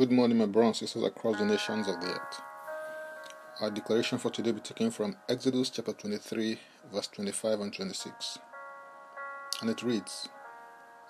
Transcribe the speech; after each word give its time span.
Good 0.00 0.12
morning, 0.12 0.38
my 0.38 0.46
brothers 0.46 0.80
and 0.80 0.88
sisters 0.88 1.02
across 1.02 1.36
the 1.38 1.44
nations 1.44 1.86
of 1.86 2.00
the 2.00 2.06
earth. 2.06 2.40
Our 3.60 3.70
declaration 3.70 4.16
for 4.16 4.30
today 4.30 4.50
will 4.50 4.60
be 4.60 4.62
taken 4.62 4.90
from 4.90 5.14
Exodus 5.28 5.68
chapter 5.68 5.92
23, 5.92 6.58
verse 6.90 7.08
25 7.08 7.60
and 7.60 7.70
26. 7.70 8.38
And 9.60 9.68
it 9.68 9.82
reads 9.82 10.26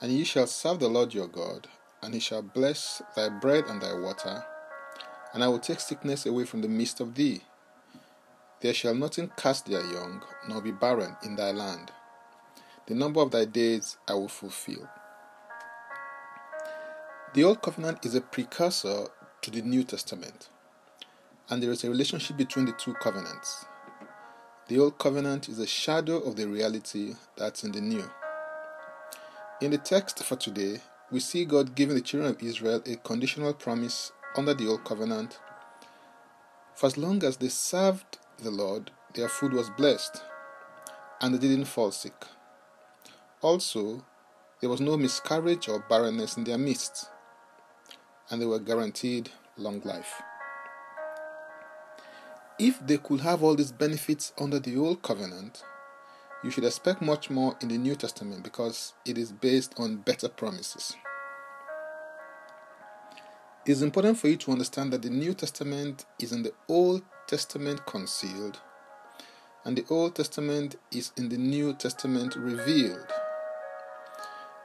And 0.00 0.10
ye 0.10 0.24
shall 0.24 0.48
serve 0.48 0.80
the 0.80 0.88
Lord 0.88 1.14
your 1.14 1.28
God, 1.28 1.68
and 2.02 2.14
he 2.14 2.18
shall 2.18 2.42
bless 2.42 3.00
thy 3.14 3.28
bread 3.28 3.66
and 3.68 3.80
thy 3.80 3.96
water, 3.96 4.42
and 5.34 5.44
I 5.44 5.46
will 5.46 5.60
take 5.60 5.78
sickness 5.78 6.26
away 6.26 6.44
from 6.44 6.60
the 6.60 6.66
midst 6.66 6.98
of 6.98 7.14
thee. 7.14 7.42
There 8.60 8.74
shall 8.74 8.96
nothing 8.96 9.30
cast 9.36 9.66
their 9.66 9.86
young, 9.86 10.20
nor 10.48 10.60
be 10.62 10.72
barren 10.72 11.16
in 11.24 11.36
thy 11.36 11.52
land. 11.52 11.92
The 12.88 12.96
number 12.96 13.20
of 13.20 13.30
thy 13.30 13.44
days 13.44 13.98
I 14.08 14.14
will 14.14 14.26
fulfill. 14.26 14.88
The 17.32 17.44
Old 17.44 17.62
Covenant 17.62 18.04
is 18.04 18.16
a 18.16 18.20
precursor 18.20 19.06
to 19.42 19.50
the 19.52 19.62
New 19.62 19.84
Testament, 19.84 20.48
and 21.48 21.62
there 21.62 21.70
is 21.70 21.84
a 21.84 21.88
relationship 21.88 22.36
between 22.36 22.64
the 22.64 22.72
two 22.72 22.92
covenants. 22.94 23.66
The 24.66 24.80
Old 24.80 24.98
Covenant 24.98 25.48
is 25.48 25.60
a 25.60 25.66
shadow 25.66 26.18
of 26.18 26.34
the 26.34 26.48
reality 26.48 27.14
that's 27.36 27.62
in 27.62 27.70
the 27.70 27.80
New. 27.80 28.02
In 29.60 29.70
the 29.70 29.78
text 29.78 30.24
for 30.24 30.34
today, 30.34 30.80
we 31.12 31.20
see 31.20 31.44
God 31.44 31.76
giving 31.76 31.94
the 31.94 32.00
children 32.00 32.32
of 32.32 32.42
Israel 32.42 32.82
a 32.84 32.96
conditional 32.96 33.54
promise 33.54 34.10
under 34.36 34.52
the 34.52 34.66
Old 34.66 34.84
Covenant. 34.84 35.38
For 36.74 36.86
as 36.86 36.98
long 36.98 37.22
as 37.22 37.36
they 37.36 37.48
served 37.48 38.18
the 38.42 38.50
Lord, 38.50 38.90
their 39.14 39.28
food 39.28 39.52
was 39.52 39.70
blessed, 39.70 40.20
and 41.20 41.32
they 41.32 41.38
didn't 41.38 41.66
fall 41.66 41.92
sick. 41.92 42.24
Also, 43.40 44.04
there 44.60 44.68
was 44.68 44.80
no 44.80 44.96
miscarriage 44.96 45.68
or 45.68 45.78
barrenness 45.88 46.36
in 46.36 46.42
their 46.42 46.58
midst 46.58 47.08
and 48.30 48.40
they 48.40 48.46
were 48.46 48.58
guaranteed 48.58 49.30
long 49.56 49.80
life. 49.84 50.22
If 52.58 52.86
they 52.86 52.98
could 52.98 53.20
have 53.20 53.42
all 53.42 53.54
these 53.54 53.72
benefits 53.72 54.32
under 54.38 54.58
the 54.58 54.76
Old 54.76 55.02
Covenant, 55.02 55.62
you 56.44 56.50
should 56.50 56.64
expect 56.64 57.02
much 57.02 57.30
more 57.30 57.56
in 57.60 57.68
the 57.68 57.78
New 57.78 57.94
Testament 57.94 58.42
because 58.42 58.94
it 59.04 59.18
is 59.18 59.32
based 59.32 59.74
on 59.78 59.96
better 59.96 60.28
promises. 60.28 60.94
It 63.66 63.72
is 63.72 63.82
important 63.82 64.18
for 64.18 64.28
you 64.28 64.36
to 64.36 64.52
understand 64.52 64.92
that 64.92 65.02
the 65.02 65.10
New 65.10 65.34
Testament 65.34 66.06
is 66.18 66.32
in 66.32 66.42
the 66.42 66.52
Old 66.68 67.02
Testament 67.26 67.84
concealed, 67.84 68.58
and 69.64 69.76
the 69.76 69.84
Old 69.90 70.16
Testament 70.16 70.76
is 70.90 71.12
in 71.16 71.28
the 71.28 71.36
New 71.36 71.74
Testament 71.74 72.36
revealed. 72.36 73.06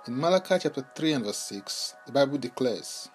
In 0.07 0.17
Malachi 0.19 0.59
chapter 0.59 0.85
3 0.95 1.13
and 1.13 1.25
verse 1.25 1.37
6, 1.37 1.95
the 2.05 2.11
Bible 2.11 2.37
declares, 2.37 3.09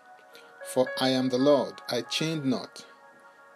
for 0.64 0.86
I 1.00 1.10
am 1.10 1.28
the 1.28 1.38
Lord, 1.38 1.74
I 1.88 2.02
change 2.02 2.44
not. 2.44 2.84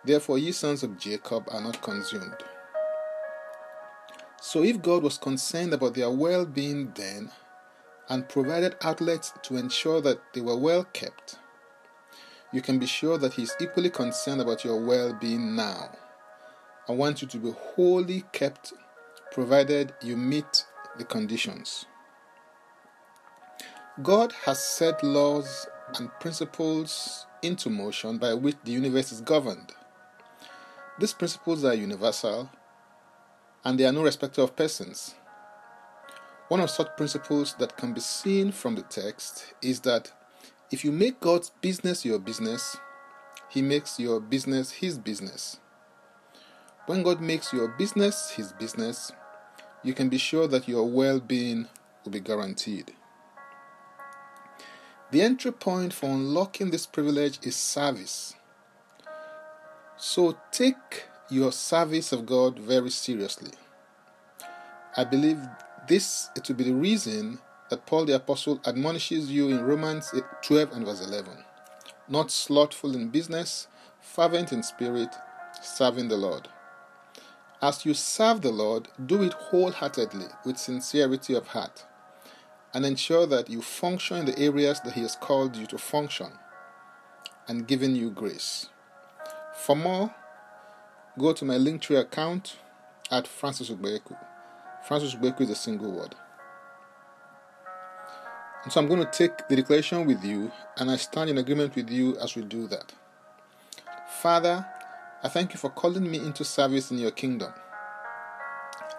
Therefore, 0.04 0.38
ye 0.38 0.52
sons 0.52 0.82
of 0.82 0.98
Jacob 0.98 1.48
are 1.50 1.60
not 1.60 1.80
consumed. 1.82 2.36
So, 4.40 4.62
if 4.62 4.82
God 4.82 5.02
was 5.02 5.16
concerned 5.16 5.72
about 5.72 5.94
their 5.94 6.10
well 6.10 6.44
being 6.44 6.92
then 6.94 7.30
and 8.08 8.28
provided 8.28 8.76
outlets 8.82 9.32
to 9.42 9.56
ensure 9.56 10.00
that 10.02 10.20
they 10.34 10.40
were 10.40 10.56
well 10.56 10.84
kept, 10.84 11.36
you 12.52 12.60
can 12.60 12.78
be 12.78 12.86
sure 12.86 13.16
that 13.18 13.34
He 13.34 13.44
is 13.44 13.54
equally 13.60 13.90
concerned 13.90 14.40
about 14.40 14.64
your 14.64 14.84
well 14.84 15.14
being 15.14 15.56
now. 15.56 15.90
I 16.88 16.92
want 16.92 17.22
you 17.22 17.28
to 17.28 17.38
be 17.38 17.50
wholly 17.50 18.24
kept 18.32 18.74
provided 19.32 19.92
you 20.00 20.16
meet 20.16 20.64
the 20.96 21.04
conditions. 21.04 21.86
God 24.02 24.32
has 24.44 24.64
set 24.64 25.02
laws 25.02 25.66
and 25.98 26.10
principles 26.20 27.26
into 27.42 27.70
motion 27.70 28.18
by 28.18 28.34
which 28.34 28.56
the 28.64 28.72
universe 28.72 29.12
is 29.12 29.20
governed. 29.20 29.72
These 30.98 31.12
principles 31.12 31.64
are 31.64 31.74
universal 31.74 32.50
and 33.64 33.78
they 33.78 33.84
are 33.84 33.92
no 33.92 34.02
respecter 34.02 34.42
of 34.42 34.56
persons. 34.56 35.14
One 36.48 36.60
of 36.60 36.70
such 36.70 36.96
principles 36.96 37.54
that 37.58 37.76
can 37.76 37.92
be 37.92 38.00
seen 38.00 38.52
from 38.52 38.74
the 38.74 38.82
text 38.82 39.54
is 39.62 39.80
that 39.80 40.12
if 40.70 40.84
you 40.84 40.92
make 40.92 41.20
God's 41.20 41.50
business 41.60 42.04
your 42.04 42.18
business, 42.18 42.76
He 43.48 43.62
makes 43.62 43.98
your 43.98 44.20
business 44.20 44.70
His 44.70 44.98
business. 44.98 45.58
When 46.86 47.02
God 47.02 47.20
makes 47.20 47.52
your 47.52 47.68
business 47.68 48.30
His 48.30 48.52
business, 48.52 49.10
you 49.82 49.94
can 49.94 50.08
be 50.08 50.18
sure 50.18 50.46
that 50.48 50.68
your 50.68 50.88
well 50.88 51.18
being 51.20 51.66
will 52.04 52.12
be 52.12 52.20
guaranteed. 52.20 52.92
The 55.14 55.22
entry 55.22 55.52
point 55.52 55.92
for 55.92 56.06
unlocking 56.06 56.70
this 56.70 56.86
privilege 56.86 57.38
is 57.44 57.54
service. 57.54 58.34
So 59.96 60.36
take 60.50 61.04
your 61.30 61.52
service 61.52 62.10
of 62.10 62.26
God 62.26 62.58
very 62.58 62.90
seriously. 62.90 63.52
I 64.96 65.04
believe 65.04 65.38
this 65.86 66.30
to 66.42 66.52
be 66.52 66.64
the 66.64 66.74
reason 66.74 67.38
that 67.70 67.86
Paul 67.86 68.06
the 68.06 68.16
Apostle 68.16 68.60
admonishes 68.66 69.30
you 69.30 69.50
in 69.50 69.62
Romans 69.62 70.12
12 70.42 70.72
and 70.72 70.84
verse 70.84 71.06
11. 71.06 71.32
Not 72.08 72.32
slothful 72.32 72.96
in 72.96 73.10
business, 73.10 73.68
fervent 74.00 74.52
in 74.52 74.64
spirit, 74.64 75.14
serving 75.62 76.08
the 76.08 76.16
Lord. 76.16 76.48
As 77.62 77.86
you 77.86 77.94
serve 77.94 78.40
the 78.40 78.50
Lord, 78.50 78.88
do 79.06 79.22
it 79.22 79.34
wholeheartedly 79.34 80.26
with 80.44 80.58
sincerity 80.58 81.34
of 81.34 81.46
heart 81.46 81.84
and 82.74 82.84
ensure 82.84 83.24
that 83.26 83.48
you 83.48 83.62
function 83.62 84.18
in 84.18 84.26
the 84.26 84.38
areas 84.38 84.80
that 84.80 84.94
He 84.94 85.02
has 85.02 85.16
called 85.16 85.56
you 85.56 85.64
to 85.66 85.78
function 85.78 86.32
and 87.46 87.68
given 87.68 87.94
you 87.94 88.10
grace. 88.10 88.68
For 89.54 89.76
more, 89.76 90.12
go 91.16 91.32
to 91.32 91.44
my 91.44 91.54
Linktree 91.54 92.00
account 92.00 92.56
at 93.10 93.28
Francis 93.28 93.70
Ugbeku. 93.70 94.18
Francis 94.86 95.14
Ugbeku 95.14 95.42
is 95.42 95.50
a 95.50 95.54
single 95.54 95.92
word. 95.92 96.14
And 98.64 98.72
so 98.72 98.80
I'm 98.80 98.88
going 98.88 99.04
to 99.04 99.10
take 99.10 99.46
the 99.48 99.56
declaration 99.56 100.06
with 100.06 100.24
you, 100.24 100.50
and 100.78 100.90
I 100.90 100.96
stand 100.96 101.30
in 101.30 101.38
agreement 101.38 101.76
with 101.76 101.90
you 101.90 102.16
as 102.18 102.34
we 102.34 102.42
do 102.42 102.66
that. 102.68 102.92
Father, 104.22 104.66
I 105.22 105.28
thank 105.28 105.52
you 105.52 105.58
for 105.58 105.70
calling 105.70 106.10
me 106.10 106.18
into 106.18 106.44
service 106.44 106.90
in 106.90 106.98
your 106.98 107.10
kingdom. 107.10 107.52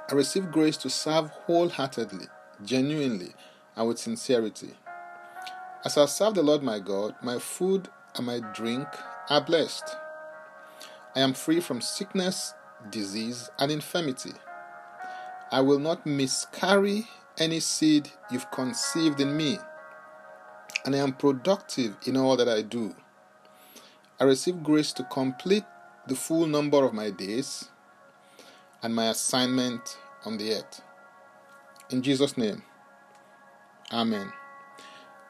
I 0.10 0.14
receive 0.14 0.52
grace 0.52 0.78
to 0.78 0.90
serve 0.90 1.32
wholeheartedly, 1.32 2.28
genuinely, 2.64 3.34
and 3.76 3.88
with 3.88 4.00
sincerity. 4.00 4.72
As 5.84 5.98
I 5.98 6.06
serve 6.06 6.36
the 6.36 6.44
Lord 6.44 6.64
my 6.64 6.80
God, 6.80 7.16
my 7.22 7.38
food 7.40 7.90
and 8.16 8.26
my 8.26 8.40
drink 8.54 8.88
are 9.30 9.42
blessed. 9.42 9.84
I 11.16 11.20
am 11.20 11.34
free 11.34 11.60
from 11.60 11.82
sickness, 11.82 12.54
disease, 12.90 13.50
and 13.60 13.72
infirmity. 13.72 14.34
I 15.52 15.62
will 15.62 15.80
not 15.80 16.06
miscarry 16.06 17.08
any 17.38 17.60
seed 17.60 18.10
you've 18.32 18.50
conceived 18.52 19.20
in 19.20 19.38
me, 19.38 19.60
and 20.86 20.96
I 20.96 21.00
am 21.00 21.14
productive 21.14 21.96
in 22.06 22.18
all 22.18 22.36
that 22.38 22.50
I 22.50 22.62
do. 22.62 22.96
I 24.20 24.24
receive 24.24 24.64
grace 24.64 24.94
to 24.94 25.04
complete 25.04 25.66
the 26.08 26.16
full 26.16 26.48
number 26.48 26.84
of 26.84 26.94
my 26.94 27.10
days 27.10 27.70
and 28.82 28.96
my 28.96 29.10
assignment 29.10 29.98
on 30.26 30.38
the 30.38 30.54
earth. 30.54 30.82
In 31.90 32.02
Jesus' 32.02 32.38
name. 32.38 32.64
Amen. 33.92 34.32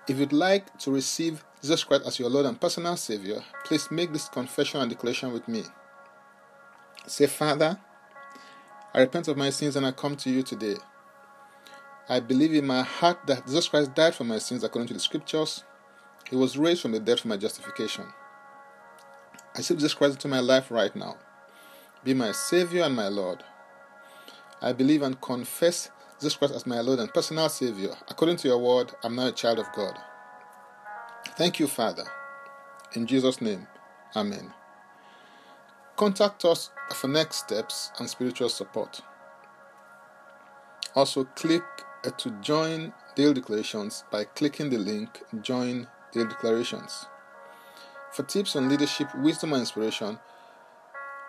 If 0.08 0.20
you'd 0.20 0.34
like 0.34 0.78
to 0.80 0.92
receive 0.92 1.44
Jesus 1.62 1.84
Christ 1.84 2.04
as 2.06 2.20
your 2.20 2.30
Lord 2.30 2.46
and 2.46 2.60
personal 2.60 2.96
Savior, 2.96 3.42
please 3.66 3.90
make 3.90 4.14
this 4.14 4.30
confession 4.30 4.80
and 4.82 4.90
declaration 4.90 5.34
with 5.34 5.48
me. 5.48 5.64
Say, 7.08 7.28
Father, 7.28 7.80
I 8.94 9.00
repent 9.00 9.28
of 9.28 9.36
my 9.36 9.50
sins 9.50 9.76
and 9.76 9.86
I 9.86 9.92
come 9.92 10.16
to 10.18 10.30
you 10.30 10.44
today. 10.44 10.76
I 12.08 12.20
believe 12.20 12.54
in 12.54 12.68
my 12.68 12.84
heart 12.84 13.26
that 13.28 13.46
Jesus 13.46 13.68
Christ 13.68 13.96
died 13.96 14.16
for 14.16 14.24
my 14.24 14.38
sins 14.38 14.64
according 14.64 14.88
to 14.90 14.94
the 14.94 15.00
scriptures. 15.00 15.64
He 16.30 16.36
was 16.36 16.58
raised 16.58 16.82
from 16.82 16.92
the 16.92 17.00
dead 17.00 17.20
for 17.20 17.28
my 17.28 17.38
justification. 17.38 18.06
I 19.56 19.60
accept 19.60 19.80
Jesus 19.80 19.94
Christ 19.94 20.16
into 20.16 20.28
my 20.28 20.40
life 20.40 20.70
right 20.70 20.96
now. 20.96 21.18
Be 22.04 22.14
my 22.14 22.32
Savior 22.32 22.84
and 22.84 22.96
my 22.96 23.08
Lord. 23.08 23.44
I 24.62 24.72
believe 24.72 25.02
and 25.02 25.20
confess 25.20 25.90
Jesus 26.20 26.38
Christ 26.38 26.56
as 26.56 26.66
my 26.66 26.80
Lord 26.80 27.00
and 27.00 27.14
personal 27.14 27.50
Savior. 27.50 27.90
According 28.10 28.38
to 28.38 28.48
your 28.48 28.58
word, 28.58 28.94
I'm 29.04 29.16
now 29.16 29.28
a 29.28 29.32
child 29.32 29.60
of 29.60 29.72
God. 29.74 29.98
Thank 31.38 31.60
you, 31.60 31.68
Father. 31.68 32.06
In 32.94 33.06
Jesus' 33.06 33.42
name, 33.42 33.68
Amen. 34.16 34.54
Contact 35.98 36.46
us 36.46 36.70
for 36.94 37.08
next 37.08 37.38
steps 37.38 37.92
and 38.00 38.10
spiritual 38.10 38.50
support. 38.50 39.02
Also, 40.96 41.26
click 41.36 41.64
uh, 42.06 42.12
to 42.12 42.32
join 42.42 42.94
Daily 43.16 43.34
Declarations 43.34 44.06
by 44.10 44.24
clicking 44.24 44.70
the 44.70 44.78
link 44.78 45.22
Join 45.42 45.88
Daily 46.14 46.28
Declarations. 46.28 47.08
For 48.14 48.24
tips 48.24 48.56
on 48.56 48.70
leadership, 48.70 49.14
wisdom, 49.16 49.52
and 49.52 49.60
inspiration, 49.60 50.18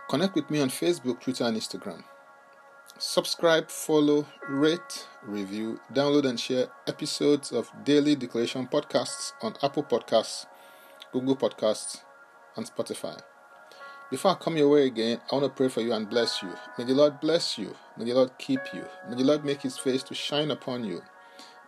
connect 0.08 0.36
with 0.36 0.48
me 0.50 0.60
on 0.60 0.68
Facebook, 0.68 1.20
Twitter, 1.20 1.44
and 1.44 1.56
Instagram. 1.56 2.04
Subscribe, 2.98 3.68
follow, 3.70 4.26
rate, 4.48 5.06
review, 5.22 5.80
download, 5.92 6.26
and 6.26 6.40
share 6.40 6.68
episodes 6.86 7.52
of 7.52 7.70
Daily 7.84 8.16
Declaration 8.16 8.66
podcasts 8.66 9.32
on 9.42 9.54
Apple 9.62 9.82
Podcasts, 9.82 10.46
Google 11.12 11.36
Podcasts, 11.36 12.02
and 12.56 12.66
Spotify. 12.66 13.20
Before 14.10 14.30
I 14.30 14.34
come 14.34 14.56
your 14.56 14.68
way 14.68 14.86
again, 14.86 15.20
I 15.30 15.34
want 15.34 15.44
to 15.46 15.50
pray 15.50 15.68
for 15.68 15.80
you 15.80 15.92
and 15.92 16.08
bless 16.08 16.42
you. 16.42 16.52
May 16.78 16.84
the 16.84 16.94
Lord 16.94 17.20
bless 17.20 17.58
you. 17.58 17.74
May 17.98 18.04
the 18.06 18.14
Lord 18.14 18.30
keep 18.38 18.60
you. 18.72 18.84
May 19.08 19.16
the 19.16 19.24
Lord 19.24 19.44
make 19.44 19.62
his 19.62 19.76
face 19.76 20.02
to 20.04 20.14
shine 20.14 20.50
upon 20.50 20.84
you. 20.84 21.02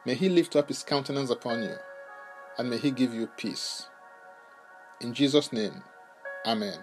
May 0.07 0.15
he 0.15 0.29
lift 0.29 0.57
up 0.57 0.69
his 0.69 0.83
countenance 0.83 1.31
upon 1.31 1.63
you. 1.63 1.75
And 2.57 2.71
may 2.71 2.79
he 2.79 2.91
give 2.91 3.13
you 3.13 3.27
peace. 3.37 3.89
In 5.01 5.13
Jesus' 5.13 5.53
name, 5.53 5.83
Amen. 6.47 6.79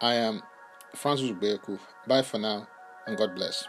I 0.00 0.14
am 0.14 0.42
Francis 0.94 1.30
Ugbeku. 1.30 1.78
Bye 2.06 2.22
for 2.22 2.38
now, 2.38 2.66
and 3.06 3.16
God 3.16 3.34
bless. 3.34 3.68